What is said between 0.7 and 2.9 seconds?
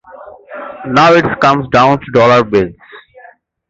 Now it comes down to dollar bills.